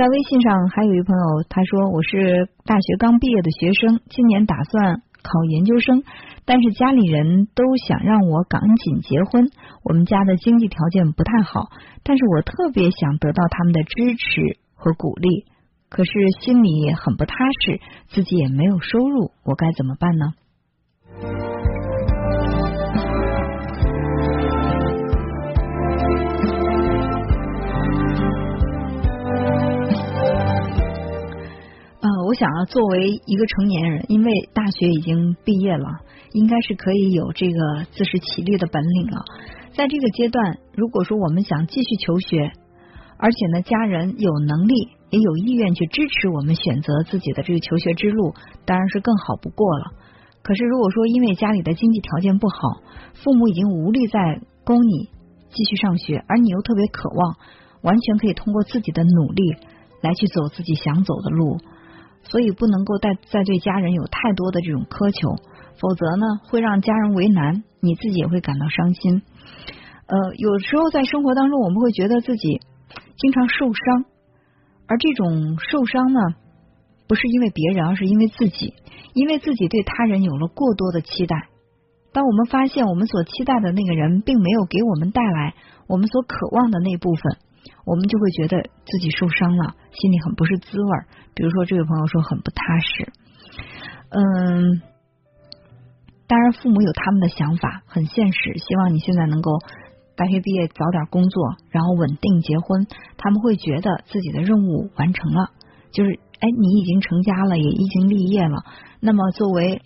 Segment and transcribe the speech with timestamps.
[0.00, 6.02] 在微信上还有一朋友，他说我是大学刚毕业的学生，今年打算考研究生，
[6.46, 9.50] 但是家里人都想让我赶紧结婚。
[9.84, 11.68] 我们家的经济条件不太好，
[12.02, 15.44] 但是我特别想得到他们的支持和鼓励，
[15.90, 16.10] 可是
[16.40, 17.34] 心里很不踏
[17.66, 17.78] 实，
[18.08, 20.32] 自己也没有收入，我该怎么办呢？
[32.40, 35.86] 想啊，作为一个成年人，因为大学已经毕业了，
[36.32, 39.22] 应该是可以有这个自食其力的本领了。
[39.74, 42.50] 在这个阶段，如果说我们想继续求学，
[43.18, 48.32] 而且呢，家人有能力也有意愿去支持我们选择自己的这个求学之路，
[48.64, 49.92] 当然是更好不过了。
[50.40, 52.80] 可是如果说因为家里的经济条件不好，
[53.22, 55.10] 父母已经无力再供你
[55.50, 57.36] 继续上学，而你又特别渴望，
[57.82, 59.56] 完全可以通过自己的努力
[60.00, 61.58] 来去走自己想走的路。
[62.22, 65.36] 所以不能够再再对家人有太多的这种苛求，
[65.80, 69.22] 否则呢会让家人为难，你自己也会感到伤心。
[70.06, 72.60] 呃，有时候在生活当中，我们会觉得自己
[73.16, 74.04] 经常受伤，
[74.86, 76.20] 而这种受伤呢，
[77.08, 78.74] 不是因为别人，而是因为自己，
[79.14, 81.48] 因为自己对他人有了过多的期待。
[82.12, 85.54] 当我们发现我们所期待的那个人，并没有给我们带来
[85.86, 87.38] 我们所渴望的那部分。
[87.84, 90.98] 我们就会觉得自己受伤了，心里很不是滋味。
[91.34, 93.12] 比如说，这位朋友说很不踏实。
[94.10, 94.82] 嗯，
[96.26, 99.58] 当然，父母有他们的想法，很现实，希望你现在能够
[100.16, 102.86] 大学毕业早点工作，然后稳定结婚。
[103.16, 105.50] 他们会觉得自己的任务完成了，
[105.92, 108.64] 就是哎，你已经成家了，也已经立业了。
[109.00, 109.80] 那么作为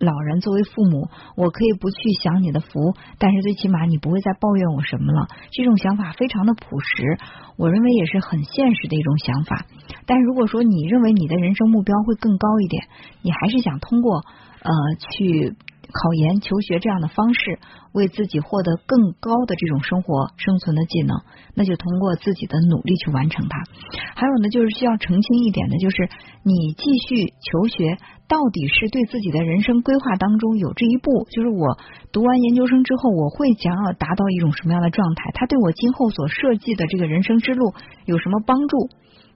[0.00, 5.28] 老人作为父母，我可以不去享你的福，但是最起码你不会再抱怨我什么了。
[5.52, 7.18] 这种想法非常的朴实，
[7.56, 9.66] 我认为也是很现实的一种想法。
[10.06, 12.88] 但如果说你认为你的人生目标会更高一点，
[13.20, 14.24] 你还是想通过
[14.62, 14.72] 呃
[15.10, 15.54] 去。
[15.90, 17.58] 考研、求学这样的方式，
[17.92, 21.20] 为自己获得更高的这种生活生存的技能，
[21.54, 23.58] 那就通过自己的努力去完成它。
[24.14, 26.08] 还有呢，就是需要澄清一点的，就是
[26.42, 27.98] 你继续求学，
[28.28, 31.76] 到底是对自己的人生规划当中有这一步，就是我
[32.12, 35.30] 读完研究生之后，我会想要达到一种什么样的状态？
[35.34, 37.74] 它对我今后所设计的这个人生之路
[38.06, 38.88] 有什么帮助？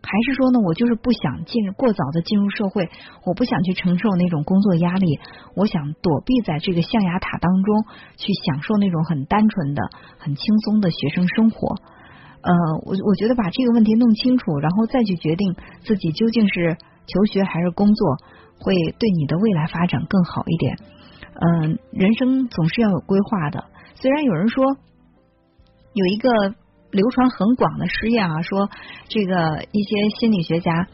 [0.05, 2.91] 还是说呢，我就是不想进过早的进入社会，
[3.25, 5.19] 我不想去承受那种工作压力，
[5.57, 7.85] 我想躲避在这个象牙塔当中
[8.19, 9.83] 去享受那种很单纯的、
[10.19, 11.77] 很轻松的学生生活。
[12.43, 12.53] 呃，
[12.85, 16.77] 我我觉得把这个问题弄清楚，然后再去决定自己究竟是
[17.07, 18.17] 求学还是工作，
[18.61, 20.77] 会对你的未来发展更好一点。
[21.35, 23.65] 嗯，人生总是要有规划的。
[23.95, 24.77] 虽然有人说
[25.95, 26.29] 有一个。
[26.95, 28.71] 流传很广的实验啊，说
[29.09, 30.87] 这个一些心理学家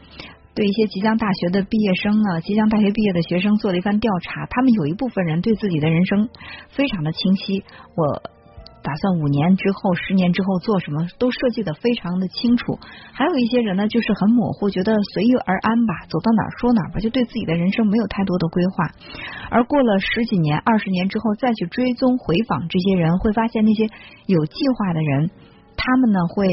[0.55, 6.27] 对一些即将大学的毕业生呢，即将大学毕业的学生做了一番调查，他们有一部分人对自己的人生
[6.69, 7.63] 非常的清晰，
[7.95, 8.21] 我
[8.83, 12.79] 打算五年之后、十年之后做什么都设计的非常的清楚，
[13.13, 18.89] 还有一些人呢就是很模糊，觉得随遇而安吧，走到哪儿说哪儿吧，就对自己的人生没有太多的规划，
[19.51, 23.87] 而过了十几年、二十年之后再去追踪回访这些人，会发现那些
[24.25, 25.29] 有计划的人。
[25.81, 26.45] 他们呢会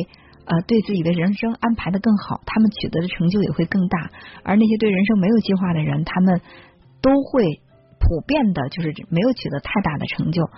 [0.47, 4.09] 呃对自己的人生安排的更好，他们取得的成就也会更大。
[4.43, 6.41] 而那些对人生没有计划的人，他们
[7.03, 7.61] 都会
[8.01, 10.49] 普遍的就是没有取得太大的成就。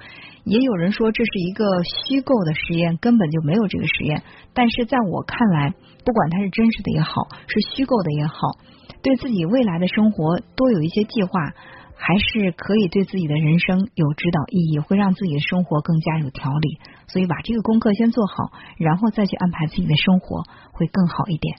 [0.44, 4.22] 也有人说这是一个虚构的实验，根本就没有这个实验。
[4.54, 8.37] 但是在我看来，不管它是真实的也好，是虚构的也好，
[9.02, 11.31] 对自己未来的生活多有一些计划。
[12.03, 16.78] 还是可以对自己的人生有指导意义，会让自己的生活更加有条理。
[17.09, 21.55] 所以把这个功课先做好，然后再去安排自己的生活，会更好一点。